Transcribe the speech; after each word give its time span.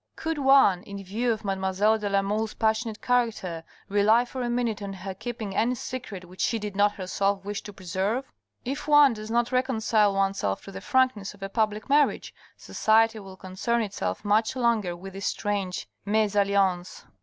Could 0.15 0.39
one, 0.39 0.81
in 0.81 1.03
view 1.03 1.31
of 1.31 1.43
Mdlle. 1.43 1.99
de 1.99 2.09
la 2.09 2.23
Mole's 2.23 2.55
passionate 2.55 3.03
character, 3.03 3.63
rely 3.87 4.25
for 4.25 4.41
a 4.41 4.49
minute 4.49 4.81
on 4.81 4.93
her 4.93 5.13
keeping 5.13 5.55
any 5.55 5.75
secret 5.75 6.25
which 6.25 6.41
she 6.41 6.57
did 6.57 6.75
not 6.75 6.93
herself 6.93 7.45
wish 7.45 7.61
to 7.61 7.71
preserve? 7.71 8.25
If 8.65 8.87
one 8.87 9.13
does 9.13 9.29
not 9.29 9.51
reconcile 9.51 10.15
oneself 10.15 10.63
to 10.63 10.71
the 10.71 10.81
frankness 10.81 11.35
of 11.35 11.43
a 11.43 11.49
public 11.49 11.87
marriage, 11.87 12.33
society 12.57 13.19
will 13.19 13.37
concern 13.37 13.83
itself 13.83 14.25
much 14.25 14.55
longer 14.55 14.95
with 14.95 15.13
this 15.13 15.27
strange 15.27 15.87
mesalliance. 16.03 17.05